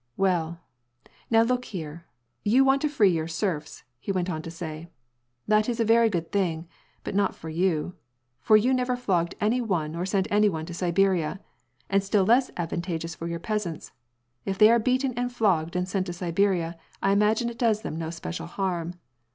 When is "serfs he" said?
3.27-4.11